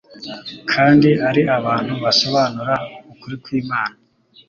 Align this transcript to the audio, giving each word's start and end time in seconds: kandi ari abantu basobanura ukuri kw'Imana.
kandi 0.73 1.09
ari 1.29 1.41
abantu 1.57 1.93
basobanura 2.03 2.73
ukuri 3.11 3.35
kw'Imana. 3.43 3.95